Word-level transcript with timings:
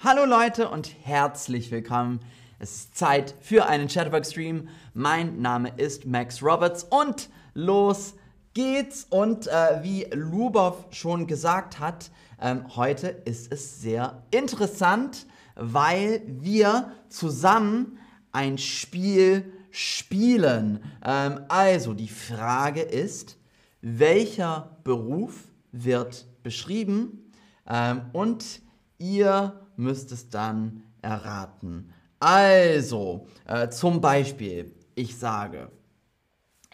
Hallo 0.00 0.26
Leute 0.26 0.68
und 0.68 0.94
herzlich 1.02 1.72
willkommen. 1.72 2.20
Es 2.60 2.72
ist 2.72 2.96
Zeit 2.96 3.34
für 3.40 3.66
einen 3.66 3.88
Chatterbox-Stream. 3.88 4.68
Mein 4.94 5.42
Name 5.42 5.72
ist 5.76 6.06
Max 6.06 6.40
Roberts 6.40 6.84
und 6.84 7.28
los 7.52 8.14
geht's. 8.54 9.08
Und 9.10 9.48
äh, 9.48 9.82
wie 9.82 10.06
Lubov 10.12 10.86
schon 10.92 11.26
gesagt 11.26 11.80
hat, 11.80 12.12
ähm, 12.40 12.76
heute 12.76 13.08
ist 13.08 13.52
es 13.52 13.80
sehr 13.80 14.22
interessant, 14.30 15.26
weil 15.56 16.22
wir 16.28 16.92
zusammen 17.08 17.98
ein 18.30 18.56
Spiel 18.56 19.52
spielen. 19.72 20.78
Ähm, 21.04 21.40
also 21.48 21.92
die 21.92 22.06
Frage 22.06 22.82
ist, 22.82 23.36
welcher 23.80 24.78
Beruf 24.84 25.48
wird 25.72 26.24
beschrieben? 26.44 27.32
Ähm, 27.68 28.02
und 28.12 28.62
ihr 28.98 29.64
müsst 29.78 30.12
es 30.12 30.28
dann 30.28 30.82
erraten. 31.02 31.92
Also, 32.20 33.26
äh, 33.46 33.68
zum 33.68 34.00
Beispiel, 34.00 34.72
ich 34.94 35.16
sage, 35.16 35.70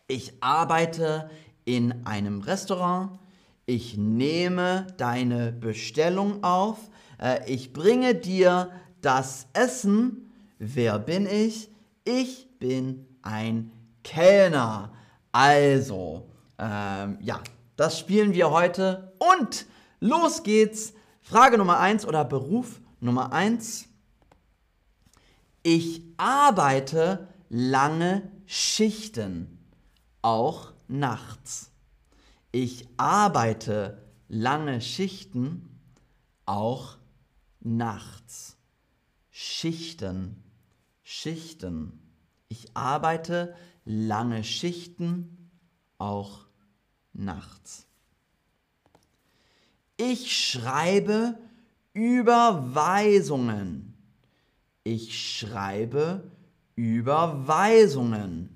ich 0.06 0.32
arbeite 0.40 1.30
in 1.64 2.06
einem 2.06 2.40
Restaurant, 2.40 3.18
ich 3.66 3.96
nehme 3.96 4.86
deine 4.96 5.52
Bestellung 5.52 6.42
auf, 6.42 6.78
äh, 7.20 7.50
ich 7.50 7.72
bringe 7.72 8.14
dir 8.14 8.70
das 9.00 9.46
Essen. 9.52 10.32
Wer 10.58 10.98
bin 10.98 11.26
ich? 11.26 11.70
Ich 12.04 12.48
bin 12.58 13.06
ein 13.22 13.70
Kellner. 14.02 14.92
Also, 15.32 16.28
ähm, 16.58 17.18
ja, 17.20 17.40
das 17.76 17.98
spielen 17.98 18.32
wir 18.32 18.50
heute 18.50 19.12
und 19.18 19.66
los 20.00 20.42
geht's. 20.42 20.94
Frage 21.20 21.56
Nummer 21.58 21.80
1 21.80 22.06
oder 22.06 22.24
Beruf 22.24 22.80
Nummer 23.04 23.34
eins, 23.34 23.84
ich 25.62 26.00
arbeite 26.16 27.28
lange 27.50 28.32
Schichten, 28.46 29.58
auch 30.22 30.72
nachts. 30.88 31.70
Ich 32.50 32.88
arbeite 32.96 34.02
lange 34.28 34.80
Schichten, 34.80 35.68
auch 36.46 36.96
nachts. 37.60 38.56
Schichten, 39.30 40.42
Schichten. 41.02 42.00
Ich 42.48 42.74
arbeite 42.74 43.54
lange 43.84 44.44
Schichten, 44.44 45.50
auch 45.98 46.46
nachts. 47.12 47.86
Ich 49.98 50.34
schreibe 50.34 51.38
Überweisungen. 51.94 53.94
Ich 54.82 55.38
schreibe 55.38 56.30
Überweisungen. 56.74 58.48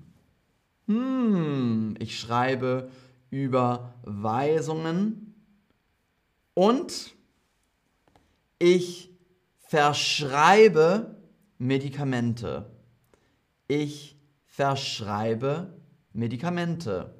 Hm, 0.85 1.95
ich 1.99 2.19
schreibe 2.19 2.91
Überweisungen. 3.31 5.33
Und 6.53 7.15
ich 8.59 9.09
verschreibe 9.67 11.15
Medikamente. 11.57 12.69
Ich 13.67 14.17
verschreibe 14.45 15.73
Medikamente. 16.11 17.15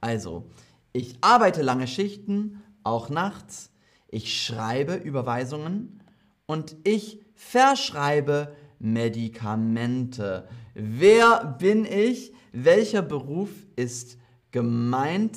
Also, 0.00 0.50
ich 0.92 1.16
arbeite 1.22 1.62
lange 1.62 1.86
Schichten, 1.86 2.62
auch 2.82 3.08
nachts 3.08 3.70
ich 4.14 4.44
schreibe 4.44 4.94
Überweisungen 4.94 6.00
und 6.46 6.76
ich 6.84 7.20
verschreibe 7.34 8.54
Medikamente. 8.78 10.46
Wer 10.74 11.56
bin 11.58 11.84
ich? 11.84 12.32
Welcher 12.52 13.02
Beruf 13.02 13.50
ist 13.74 14.16
gemeint? 14.52 15.36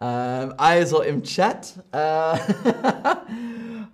Äh, 0.00 0.04
also 0.04 1.02
im 1.02 1.24
Chat 1.24 1.74
äh, 1.92 1.98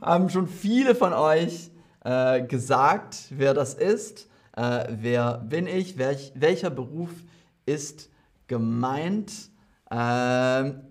haben 0.01 0.31
schon 0.31 0.47
viele 0.47 0.95
von 0.95 1.13
euch 1.13 1.73
äh, 2.05 2.43
gesagt, 2.43 3.25
wer 3.31 3.55
das 3.55 3.75
ist. 3.75 4.29
Äh, 4.57 4.87
wer 5.01 5.39
bin 5.39 5.67
ich? 5.67 5.99
Welch, 5.99 6.31
welcher 6.37 6.71
Beruf 6.71 7.11
ist 7.67 8.09
gemeint? 8.47 9.33
Ähm, 9.91 10.83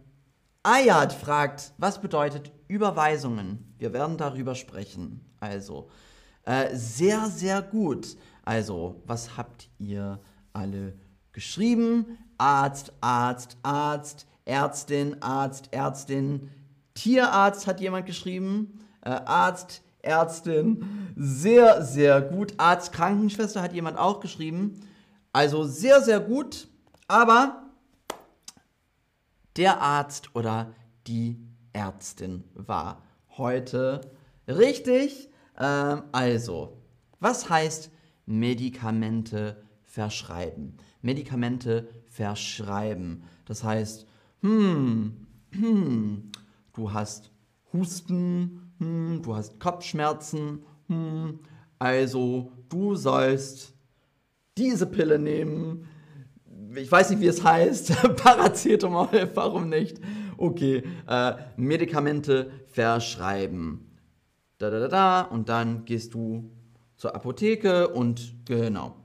Ayad 0.64 1.14
fragt, 1.14 1.74
was 1.78 2.00
bedeutet 2.02 2.52
Überweisungen. 2.72 3.76
Wir 3.78 3.92
werden 3.92 4.16
darüber 4.16 4.56
sprechen. 4.56 5.20
Also, 5.42 5.90
äh, 6.46 6.74
sehr, 6.74 7.28
sehr 7.28 7.62
gut. 7.62 8.16
Also, 8.46 9.02
was 9.06 9.36
habt 9.36 9.70
ihr 9.78 10.20
alle 10.54 10.94
geschrieben? 11.34 12.18
Arzt, 12.38 12.94
Arzt, 13.02 13.58
Arzt, 13.62 14.26
Ärztin, 14.46 15.22
Arzt, 15.22 15.74
Ärztin, 15.74 16.50
Tierarzt 16.94 17.68
hat 17.68 17.82
jemand 17.82 18.06
geschrieben. 18.06 18.80
Äh, 19.02 19.09
Arzt, 19.09 19.84
Ärztin, 20.02 21.14
sehr, 21.18 21.84
sehr 21.84 22.22
gut. 22.22 22.53
Arzt, 22.58 22.94
Krankenschwester 22.94 23.62
hat 23.62 23.74
jemand 23.74 23.98
auch 23.98 24.22
geschrieben. 24.22 24.80
Also 25.34 25.66
sehr, 25.66 26.02
sehr 26.02 26.22
gut. 26.22 26.70
Aber 27.09 27.64
der 29.58 29.82
Arzt 29.82 30.34
oder 30.34 30.74
die 31.06 31.51
Ärztin 31.74 32.44
war. 32.54 33.04
Heute 33.38 34.02
richtig. 34.48 35.30
Ähm, 35.59 36.04
also, 36.12 36.78
was 37.20 37.50
heißt 37.50 37.92
Medikamente 38.26 39.64
verschreiben? 39.84 40.78
Medikamente 41.02 41.90
verschreiben. 42.08 43.24
Das 43.46 43.64
heißt, 43.64 44.06
hm, 44.42 45.28
hm, 45.52 46.32
du 46.74 46.94
hast 46.94 47.32
Husten, 47.74 48.74
hm, 48.80 49.22
du 49.22 49.36
hast 49.36 49.59
Kopfschmerzen, 49.59 50.64
hm, 50.88 51.40
also 51.80 52.52
du 52.70 52.96
sollst 52.96 53.74
diese 54.58 54.86
Pille 54.86 55.18
nehmen. 55.18 55.88
Ich 56.76 56.92
weiß 56.92 57.09
nicht, 57.09 57.22
wie 57.22 57.28
es 57.28 57.44
heißt. 57.44 57.94
Paracetamol, 58.18 59.32
warum 59.34 59.70
nicht? 59.70 60.00
Okay, 60.41 60.84
äh, 61.07 61.34
Medikamente 61.56 62.52
verschreiben. 62.68 63.91
Da, 64.57 64.69
da, 64.69 64.79
da, 64.79 64.88
da. 64.88 65.22
Und 65.22 65.50
dann 65.50 65.85
gehst 65.85 66.13
du 66.13 66.52
zur 66.97 67.16
Apotheke 67.16 67.90
und 67.90 68.35
genau, 68.46 68.96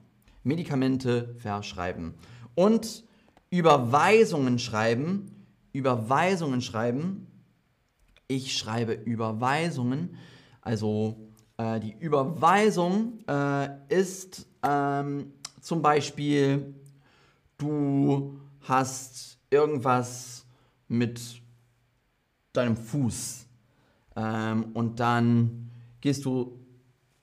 Medikamente 0.43 1.35
verschreiben. 1.39 2.15
Und 2.55 3.05
Überweisungen 3.51 4.59
schreiben. 4.59 5.27
Überweisungen 5.73 6.61
schreiben. 6.63 7.27
Ich 8.29 8.57
schreibe 8.57 8.93
Überweisungen. 8.93 10.17
Also 10.63 11.17
äh, 11.59 11.81
die 11.81 11.95
Überweisung 11.99 13.19
äh, 13.29 13.69
ist 13.89 14.47
ähm, 14.63 15.33
zum 15.61 15.83
Beispiel, 15.83 16.75
du 17.59 18.39
hast 18.63 19.39
irgendwas 19.51 20.46
mit 20.89 21.43
deinem 22.53 22.77
Fuß. 22.77 23.47
Ähm, 24.17 24.71
und 24.75 25.01
dann 25.01 25.71
gehst 26.01 26.25
du 26.25 26.59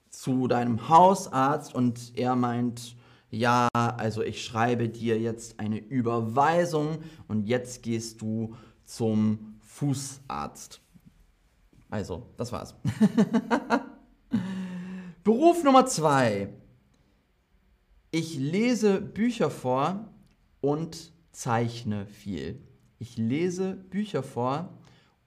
zu 0.09 0.47
deinem 0.47 0.89
Hausarzt 0.89 1.73
und 1.73 2.11
er 2.15 2.35
meint, 2.35 2.95
ja, 3.29 3.67
also 3.73 4.21
ich 4.21 4.45
schreibe 4.45 4.89
dir 4.89 5.19
jetzt 5.19 5.59
eine 5.59 5.79
Überweisung 5.79 6.99
und 7.27 7.47
jetzt 7.47 7.81
gehst 7.81 8.21
du 8.21 8.55
zum 8.85 9.55
Fußarzt. 9.61 10.81
Also, 11.89 12.27
das 12.37 12.51
war's. 12.51 12.75
Beruf 15.23 15.63
Nummer 15.63 15.85
zwei. 15.85 16.49
Ich 18.11 18.37
lese 18.37 19.01
Bücher 19.01 19.49
vor 19.49 20.09
und 20.61 21.11
zeichne 21.31 22.05
viel. 22.05 22.61
Ich 23.03 23.17
lese 23.17 23.73
Bücher 23.73 24.23
vor 24.23 24.69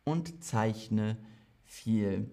und 0.03 0.43
zeichne 0.43 1.19
viel. 1.63 2.31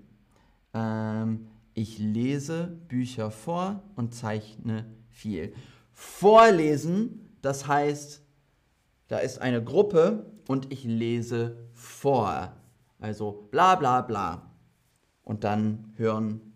Ähm, 0.74 1.50
ich 1.74 2.00
lese 2.00 2.68
Bücher 2.88 3.30
vor 3.30 3.84
und 3.98 4.16
zeichne 4.16 4.86
viel. 5.10 5.54
Vorlesen, 5.92 7.36
das 7.42 7.68
heißt, 7.68 8.22
da 9.10 9.18
ist 9.18 9.42
eine 9.42 9.62
Gruppe 9.62 10.32
und 10.48 10.72
ich 10.72 10.86
lese 10.86 11.58
vor. 11.74 12.54
Also 13.00 13.50
bla 13.52 13.76
bla 13.76 14.00
bla. 14.00 14.50
Und 15.26 15.44
dann 15.44 15.92
hören 15.98 16.54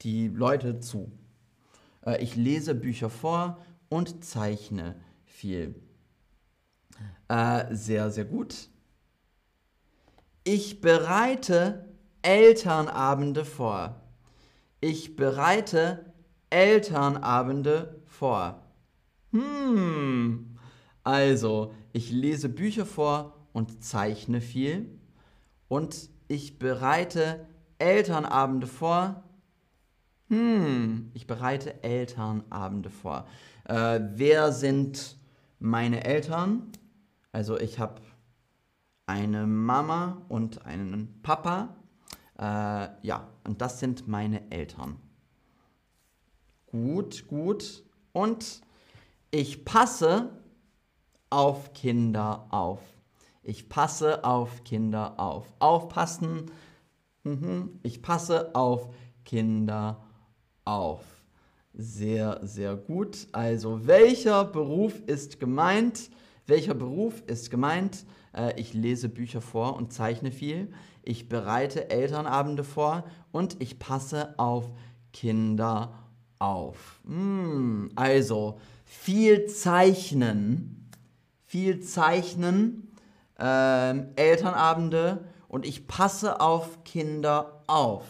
die 0.00 0.28
Leute 0.28 0.80
zu. 0.80 1.12
Äh, 2.06 2.22
ich 2.22 2.36
lese 2.36 2.74
Bücher 2.74 3.10
vor 3.10 3.58
und 3.90 4.24
zeichne 4.24 4.96
viel. 5.26 5.74
Äh, 7.30 7.72
sehr, 7.76 8.10
sehr 8.10 8.24
gut. 8.24 8.68
Ich 10.42 10.80
bereite 10.80 11.88
Elternabende 12.22 13.44
vor. 13.44 14.00
Ich 14.80 15.14
bereite 15.14 16.12
Elternabende 16.50 18.02
vor. 18.04 18.64
Hm. 19.30 20.58
Also, 21.04 21.72
ich 21.92 22.10
lese 22.10 22.48
Bücher 22.48 22.84
vor 22.84 23.36
und 23.52 23.84
zeichne 23.84 24.40
viel. 24.40 24.98
Und 25.68 26.10
ich 26.26 26.58
bereite 26.58 27.46
Elternabende 27.78 28.66
vor. 28.66 29.22
Hm, 30.30 31.12
ich 31.14 31.28
bereite 31.28 31.84
Elternabende 31.84 32.90
vor. 32.90 33.28
Äh, 33.66 34.00
wer 34.14 34.50
sind 34.50 35.16
meine 35.60 36.02
Eltern? 36.02 36.72
Also 37.32 37.58
ich 37.58 37.78
habe 37.78 38.00
eine 39.06 39.46
Mama 39.46 40.22
und 40.28 40.64
einen 40.66 41.20
Papa. 41.22 41.76
Äh, 42.38 42.88
ja, 43.02 43.28
und 43.44 43.60
das 43.60 43.80
sind 43.80 44.08
meine 44.08 44.50
Eltern. 44.50 44.96
Gut, 46.66 47.26
gut. 47.26 47.84
Und 48.12 48.60
ich 49.30 49.64
passe 49.64 50.30
auf 51.28 51.72
Kinder 51.72 52.46
auf. 52.50 52.80
Ich 53.42 53.68
passe 53.68 54.24
auf 54.24 54.64
Kinder 54.64 55.18
auf. 55.18 55.52
Aufpassen. 55.58 56.50
Mhm. 57.24 57.80
Ich 57.82 58.02
passe 58.02 58.54
auf 58.54 58.94
Kinder 59.24 60.04
auf. 60.64 61.04
Sehr, 61.72 62.40
sehr 62.42 62.76
gut. 62.76 63.28
Also, 63.32 63.86
welcher 63.86 64.44
Beruf 64.44 65.00
ist 65.06 65.40
gemeint? 65.40 66.10
Welcher 66.46 66.74
Beruf 66.74 67.22
ist 67.26 67.50
gemeint? 67.50 68.04
Äh, 68.34 68.58
ich 68.60 68.74
lese 68.74 69.08
Bücher 69.08 69.40
vor 69.40 69.76
und 69.76 69.92
zeichne 69.92 70.32
viel. 70.32 70.72
Ich 71.02 71.28
bereite 71.28 71.90
Elternabende 71.90 72.64
vor 72.64 73.04
und 73.32 73.60
ich 73.60 73.78
passe 73.78 74.34
auf 74.38 74.70
Kinder 75.12 75.94
auf. 76.38 77.00
Hm, 77.04 77.90
also, 77.94 78.58
viel 78.84 79.46
zeichnen, 79.46 80.90
viel 81.44 81.80
zeichnen, 81.80 82.92
äh, 83.38 83.98
Elternabende 84.16 85.24
und 85.48 85.66
ich 85.66 85.86
passe 85.86 86.40
auf 86.40 86.84
Kinder 86.84 87.62
auf. 87.66 88.06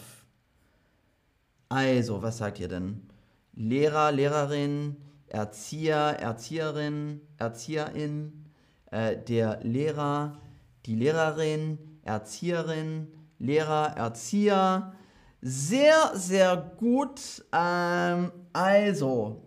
Also, 1.69 2.21
was 2.21 2.37
sagt 2.37 2.59
ihr 2.59 2.67
denn? 2.67 3.07
Lehrer, 3.53 4.11
Lehrerin, 4.11 4.97
Erzieher, 5.31 6.19
Erzieherin, 6.19 7.21
Erzieherin, 7.37 8.45
äh, 8.91 9.15
der 9.17 9.59
Lehrer, 9.63 10.37
die 10.85 10.95
Lehrerin, 10.95 11.77
Erzieherin, 12.03 13.07
Lehrer, 13.39 13.95
Erzieher. 13.95 14.93
Sehr, 15.41 16.11
sehr 16.15 16.57
gut. 16.77 17.45
Ähm, 17.53 18.31
also, 18.51 19.41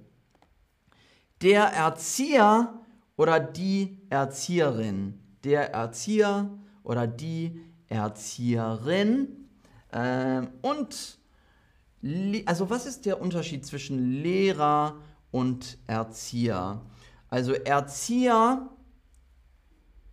der 1.42 1.64
Erzieher 1.64 2.80
oder 3.16 3.38
die 3.38 3.98
Erzieherin. 4.08 5.20
Der 5.44 5.74
Erzieher 5.74 6.48
oder 6.82 7.06
die 7.06 7.60
Erzieherin. 7.88 9.50
Ähm, 9.92 10.48
und, 10.62 11.18
also 12.46 12.70
was 12.70 12.86
ist 12.86 13.04
der 13.04 13.20
Unterschied 13.20 13.66
zwischen 13.66 14.22
Lehrer 14.22 14.96
und 14.96 15.13
Erzieher? 15.88 16.80
Also 17.28 17.52
Erzieher 17.54 18.70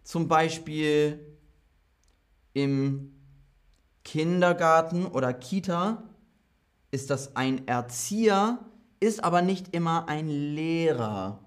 zum 0.03 0.27
Beispiel 0.27 1.19
im 2.53 3.13
Kindergarten 4.03 5.05
oder 5.05 5.31
Kita 5.31 6.03
ist 6.89 7.11
das 7.11 7.35
ein 7.35 7.67
Erzieher, 7.67 8.57
ist 8.99 9.23
aber 9.23 9.43
nicht 9.43 9.75
immer 9.75 10.09
ein 10.09 10.27
Lehrer. 10.27 11.39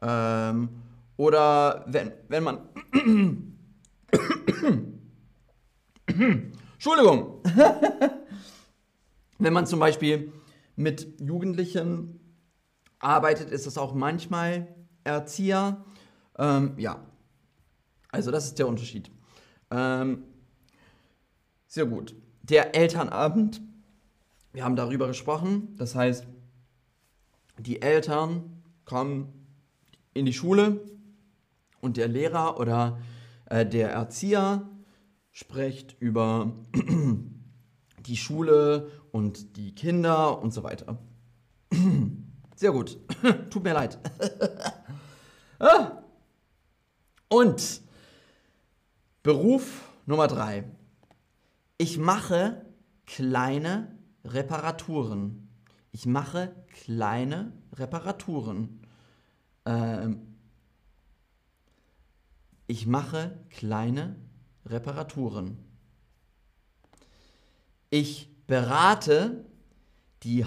Ähm, 0.00 0.68
oder 1.16 1.84
wenn, 1.86 2.12
wenn 2.28 2.42
man... 2.42 2.58
Entschuldigung. 6.06 7.42
wenn 9.38 9.52
man 9.52 9.66
zum 9.66 9.78
Beispiel 9.78 10.32
mit 10.74 11.20
Jugendlichen 11.20 12.18
arbeitet, 13.02 13.50
ist 13.50 13.66
das 13.66 13.78
auch 13.78 13.94
manchmal 13.94 14.68
Erzieher. 15.04 15.84
Ähm, 16.38 16.74
ja, 16.78 17.04
also 18.10 18.30
das 18.30 18.46
ist 18.46 18.58
der 18.58 18.68
Unterschied. 18.68 19.10
Ähm, 19.70 20.24
sehr 21.66 21.86
gut. 21.86 22.14
Der 22.42 22.74
Elternabend, 22.74 23.60
wir 24.52 24.64
haben 24.64 24.76
darüber 24.76 25.06
gesprochen. 25.08 25.74
Das 25.76 25.94
heißt, 25.94 26.26
die 27.58 27.82
Eltern 27.82 28.62
kommen 28.84 29.32
in 30.14 30.26
die 30.26 30.32
Schule 30.32 30.80
und 31.80 31.96
der 31.96 32.08
Lehrer 32.08 32.58
oder 32.58 32.98
äh, 33.46 33.66
der 33.66 33.90
Erzieher 33.90 34.68
spricht 35.30 35.96
über 36.00 36.52
die 38.06 38.16
Schule 38.16 38.90
und 39.10 39.56
die 39.56 39.74
Kinder 39.74 40.42
und 40.42 40.52
so 40.52 40.62
weiter. 40.62 40.98
Sehr 42.56 42.72
gut. 42.72 42.98
Tut 43.50 43.62
mir 43.62 43.74
leid. 43.74 43.98
Ah. 45.64 46.02
und 47.28 47.82
Beruf 49.22 49.88
Nummer 50.06 50.26
drei. 50.26 50.64
Ich 51.78 51.98
mache 51.98 52.66
kleine 53.06 53.96
Reparaturen. 54.24 55.48
Ich 55.92 56.06
mache 56.06 56.52
kleine 56.66 57.52
Reparaturen. 57.74 58.80
Ähm, 59.64 60.36
ich 62.66 62.88
mache 62.88 63.38
kleine 63.50 64.16
Reparaturen. 64.66 65.58
Ich 67.90 68.28
berate 68.46 69.44
die 70.24 70.44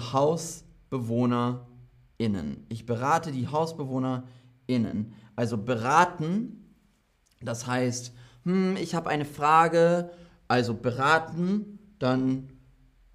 HausbewohnerInnen. 2.18 2.66
Ich 2.68 2.86
berate 2.86 3.32
die 3.32 3.48
HausbewohnerInnen. 3.48 5.14
Also 5.34 5.58
beraten, 5.58 6.74
das 7.42 7.66
heißt, 7.66 8.12
hm, 8.44 8.76
ich 8.76 8.94
habe 8.94 9.10
eine 9.10 9.24
Frage, 9.24 10.10
also 10.48 10.74
beraten, 10.74 11.78
dann 11.98 12.48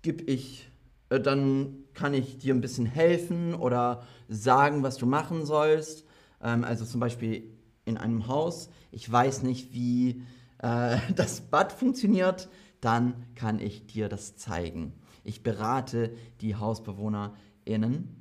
gebe 0.02 0.24
ich, 0.24 0.70
äh, 1.10 1.20
dann 1.20 1.76
kann 1.94 2.14
ich 2.14 2.38
dir 2.38 2.54
ein 2.54 2.62
bisschen 2.62 2.86
helfen 2.86 3.54
oder 3.54 4.04
sagen, 4.28 4.84
was 4.84 4.98
du 4.98 5.06
machen 5.06 5.46
sollst. 5.46 6.06
Ähm, 6.42 6.64
also 6.64 6.86
zum 6.86 7.00
Beispiel 7.00 7.58
in 7.86 7.98
einem 7.98 8.28
Haus, 8.28 8.70
ich 8.92 9.12
weiß 9.12 9.44
nicht, 9.44 9.74
wie 9.74 10.24
äh, 10.60 10.98
das 11.16 11.42
Bad 11.42 11.72
funktioniert, 11.72 12.50
dann 12.82 13.26
kann 13.36 13.60
ich 13.60 13.86
dir 13.88 14.10
das 14.10 14.38
zeigen. 14.38 14.94
Ich 15.24 15.44
berate 15.44 16.16
die 16.42 16.56
HausbewohnerInnen. 16.56 18.21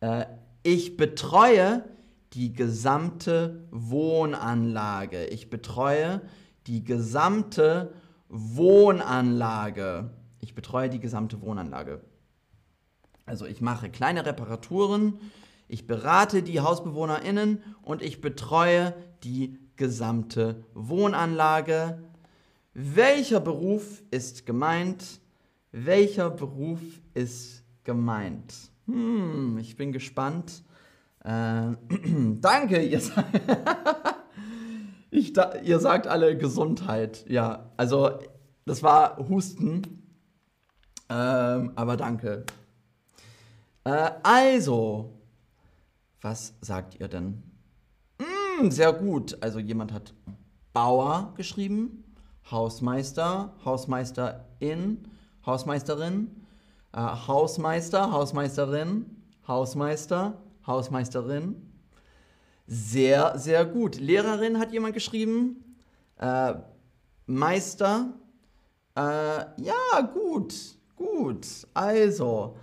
Äh, 0.00 0.26
ich 0.62 0.96
betreue 0.96 1.84
die 2.32 2.52
gesamte 2.52 3.66
Wohnanlage. 3.70 5.26
Ich 5.26 5.48
betreue 5.48 6.20
die 6.66 6.84
gesamte 6.84 7.94
Wohnanlage. 8.28 10.10
Ich 10.40 10.54
betreue 10.54 10.90
die 10.90 11.00
gesamte 11.00 11.40
Wohnanlage. 11.40 12.02
Also 13.24 13.46
ich 13.46 13.60
mache 13.60 13.90
kleine 13.90 14.24
Reparaturen, 14.24 15.18
ich 15.68 15.88
berate 15.88 16.44
die 16.44 16.60
HausbewohnerInnen 16.60 17.62
und 17.82 18.02
ich 18.02 18.20
betreue 18.20 18.94
die 19.24 19.58
gesamte 19.74 20.64
Wohnanlage. 20.74 22.02
Welcher 22.72 23.40
Beruf 23.40 24.02
ist 24.12 24.46
gemeint? 24.46 25.20
Welcher 25.72 26.30
Beruf 26.30 26.80
ist 27.14 27.64
gemeint? 27.82 28.54
Hm, 28.86 29.58
ich 29.58 29.76
bin 29.76 29.92
gespannt. 29.92 30.62
Äh, 31.24 31.72
danke, 32.40 32.82
ihr, 32.82 33.00
ich, 35.10 35.34
ihr 35.64 35.80
sagt 35.80 36.06
alle 36.06 36.36
Gesundheit. 36.36 37.24
Ja, 37.28 37.70
also 37.76 38.18
das 38.64 38.82
war 38.82 39.18
Husten. 39.28 40.02
Ähm, 41.08 41.72
aber 41.76 41.96
danke. 41.96 42.44
Äh, 43.84 44.10
also, 44.22 45.12
was 46.20 46.54
sagt 46.60 46.98
ihr 47.00 47.08
denn? 47.08 47.42
Mm, 48.18 48.70
sehr 48.70 48.92
gut. 48.92 49.36
Also 49.40 49.60
jemand 49.60 49.92
hat 49.92 50.14
Bauer 50.72 51.32
geschrieben, 51.36 52.04
Hausmeister, 52.50 53.54
Hausmeisterin, 53.64 55.08
Hausmeisterin, 55.44 56.45
äh, 56.96 56.98
Hausmeister, 56.98 58.10
Hausmeisterin, 58.10 59.06
Hausmeister, 59.46 60.42
Hausmeisterin. 60.66 61.62
Sehr, 62.66 63.38
sehr 63.38 63.64
gut. 63.64 64.00
Lehrerin 64.00 64.58
hat 64.58 64.72
jemand 64.72 64.94
geschrieben. 64.94 65.76
Äh, 66.18 66.54
Meister. 67.26 68.14
Äh, 68.96 69.00
ja, 69.00 70.00
gut. 70.12 70.54
Gut, 70.96 71.46
also 71.74 72.56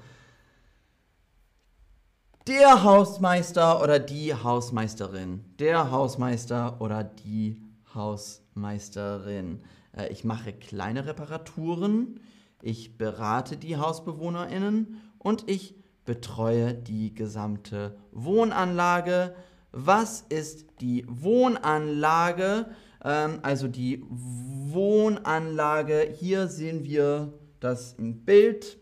der 2.48 2.84
Hausmeister 2.84 3.82
oder 3.82 4.00
die 4.00 4.34
Hausmeisterin. 4.34 5.46
Der 5.60 5.92
Hausmeister 5.92 6.82
oder 6.82 7.04
die 7.04 7.62
Hausmeisterin. 7.94 9.62
Äh, 9.96 10.12
ich 10.12 10.24
mache 10.24 10.52
kleine 10.52 11.06
Reparaturen, 11.06 12.20
ich 12.64 12.98
berate 12.98 13.58
die 13.58 13.78
HausbewohnerInnen 13.78 15.02
und 15.20 15.50
ich 15.50 15.76
betreue 16.06 16.74
die 16.74 17.14
gesamte 17.14 17.98
Wohnanlage. 18.12 19.36
Was 19.72 20.22
ist 20.22 20.68
die 20.80 21.06
Wohnanlage? 21.08 22.68
Ähm, 23.04 23.40
also 23.42 23.68
die 23.68 24.04
Wohnanlage, 24.10 26.14
hier 26.18 26.48
sehen 26.48 26.84
wir 26.84 27.34
das 27.60 27.94
im 27.94 28.24
Bild. 28.24 28.80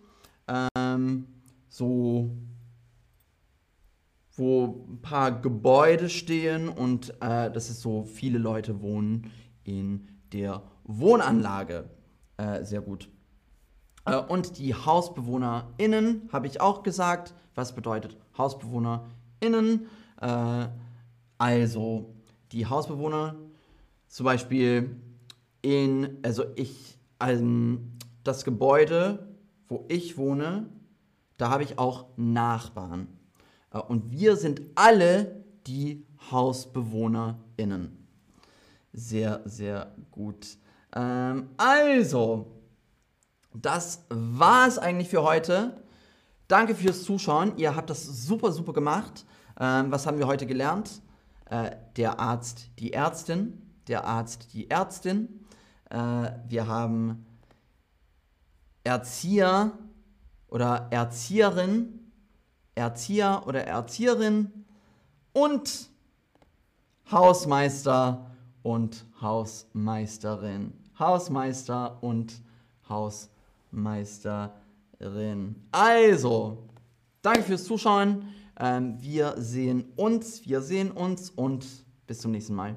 Ähm, 0.75 1.27
so 1.67 2.29
wo 4.35 4.85
ein 4.89 5.01
paar 5.01 5.41
Gebäude 5.41 6.09
stehen 6.09 6.69
und 6.69 7.11
äh, 7.21 7.51
das 7.51 7.69
ist 7.69 7.81
so, 7.81 8.05
viele 8.05 8.37
Leute 8.37 8.81
wohnen 8.81 9.31
in 9.63 10.07
der 10.33 10.63
Wohnanlage. 10.83 11.89
Äh, 12.37 12.63
sehr 12.63 12.81
gut. 12.81 13.09
Äh, 14.05 14.17
und 14.17 14.57
die 14.57 14.73
HausbewohnerInnen 14.73 16.29
habe 16.31 16.47
ich 16.47 16.61
auch 16.61 16.83
gesagt. 16.83 17.33
Was 17.55 17.75
bedeutet 17.75 18.17
HausbewohnerInnen? 18.37 19.87
Äh, 20.21 20.67
also 21.37 22.13
die 22.51 22.65
Hausbewohner, 22.65 23.35
zum 24.07 24.25
Beispiel 24.25 24.95
in, 25.61 26.17
also 26.23 26.45
ich, 26.55 26.97
ähm, 27.19 27.93
das 28.23 28.43
Gebäude, 28.43 29.27
wo 29.67 29.85
ich 29.87 30.17
wohne, 30.17 30.69
da 31.37 31.49
habe 31.49 31.63
ich 31.63 31.79
auch 31.79 32.05
Nachbarn. 32.17 33.07
Äh, 33.73 33.79
und 33.79 34.11
wir 34.11 34.35
sind 34.35 34.61
alle 34.75 35.43
die 35.67 36.05
HausbewohnerInnen. 36.31 37.97
Sehr, 38.93 39.41
sehr 39.45 39.95
gut. 40.11 40.57
Ähm, 40.93 41.49
also, 41.57 42.60
das 43.53 44.05
war 44.09 44.67
es 44.67 44.77
eigentlich 44.77 45.09
für 45.09 45.23
heute. 45.23 45.83
Danke 46.47 46.75
fürs 46.75 47.03
Zuschauen. 47.03 47.57
Ihr 47.57 47.75
habt 47.75 47.89
das 47.89 48.03
super, 48.03 48.51
super 48.51 48.73
gemacht. 48.73 49.25
Ähm, 49.59 49.91
was 49.91 50.05
haben 50.05 50.17
wir 50.19 50.27
heute 50.27 50.45
gelernt? 50.45 51.01
Äh, 51.45 51.71
der 51.97 52.19
Arzt, 52.19 52.69
die 52.79 52.93
Ärztin. 52.93 53.61
Der 53.87 54.05
Arzt, 54.05 54.53
die 54.53 54.69
Ärztin. 54.69 55.45
Äh, 55.89 56.31
wir 56.47 56.67
haben 56.67 57.25
Erzieher 58.83 59.71
oder 60.47 60.87
Erzieherin 60.91 62.01
Erzieher 62.75 63.43
oder 63.45 63.65
Erzieherin 63.65 64.65
und 65.33 65.89
Hausmeister 67.11 68.31
und 68.63 69.05
Hausmeisterin. 69.21 70.73
Hausmeister 70.97 72.01
und 72.01 72.41
Hausmeisterin. 72.87 73.30
Also, 75.71 76.69
danke 77.21 77.43
fürs 77.43 77.63
Zuschauen. 77.63 78.27
Ähm, 78.59 78.97
wir 78.99 79.35
sehen 79.37 79.85
uns, 79.95 80.45
wir 80.45 80.61
sehen 80.61 80.91
uns 80.91 81.29
und 81.29 81.65
bis 82.05 82.19
zum 82.19 82.31
nächsten 82.31 82.53
Mal. 82.53 82.75